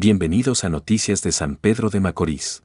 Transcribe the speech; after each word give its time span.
Bienvenidos 0.00 0.62
a 0.62 0.68
Noticias 0.68 1.22
de 1.22 1.32
San 1.32 1.56
Pedro 1.56 1.90
de 1.90 1.98
Macorís. 1.98 2.62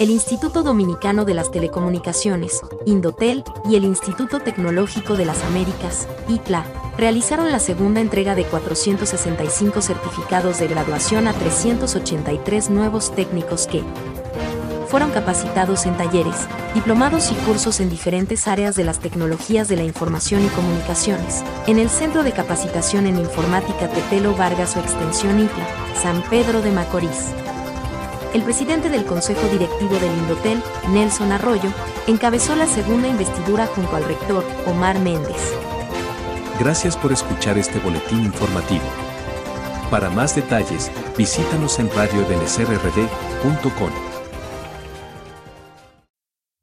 el 0.00 0.10
Instituto 0.10 0.64
Dominicano 0.64 1.24
de 1.24 1.32
las 1.32 1.52
Telecomunicaciones, 1.52 2.60
Indotel, 2.86 3.44
y 3.68 3.76
el 3.76 3.84
Instituto 3.84 4.40
Tecnológico 4.40 5.16
de 5.16 5.26
las 5.26 5.44
Américas, 5.44 6.08
ITLA, 6.26 6.64
realizaron 6.96 7.52
la 7.52 7.60
segunda 7.60 8.00
entrega 8.00 8.34
de 8.34 8.42
465 8.46 9.80
certificados 9.80 10.58
de 10.58 10.66
graduación 10.66 11.28
a 11.28 11.34
383 11.34 12.70
nuevos 12.70 13.14
técnicos 13.14 13.68
que 13.68 13.84
fueron 14.90 15.10
capacitados 15.10 15.86
en 15.86 15.96
talleres, 15.96 16.36
diplomados 16.74 17.30
y 17.30 17.34
cursos 17.46 17.80
en 17.80 17.88
diferentes 17.88 18.48
áreas 18.48 18.76
de 18.76 18.84
las 18.84 18.98
tecnologías 18.98 19.68
de 19.68 19.76
la 19.76 19.84
información 19.84 20.44
y 20.44 20.48
comunicaciones, 20.48 21.42
en 21.66 21.78
el 21.78 21.88
Centro 21.88 22.22
de 22.22 22.32
Capacitación 22.32 23.06
en 23.06 23.18
Informática 23.18 23.88
Tetelo 23.88 24.34
Vargas 24.34 24.76
o 24.76 24.80
Extensión 24.80 25.38
ITLA, 25.38 25.66
San 26.02 26.22
Pedro 26.28 26.60
de 26.60 26.72
Macorís 26.72 27.32
el 28.34 28.42
presidente 28.42 28.88
del 28.88 29.04
Consejo 29.04 29.46
Directivo 29.48 29.98
del 29.98 30.12
Indotel, 30.12 30.62
Nelson 30.90 31.32
Arroyo, 31.32 31.70
encabezó 32.06 32.54
la 32.54 32.66
segunda 32.66 33.08
investidura 33.08 33.66
junto 33.66 33.96
al 33.96 34.04
rector, 34.04 34.44
Omar 34.66 35.00
Méndez. 35.00 35.54
Gracias 36.60 36.96
por 36.96 37.12
escuchar 37.12 37.58
este 37.58 37.80
boletín 37.80 38.24
informativo. 38.24 38.84
Para 39.90 40.10
más 40.10 40.36
detalles, 40.36 40.92
visítanos 41.16 41.80
en 41.80 41.90
radioebenecerrd.com. 41.90 44.09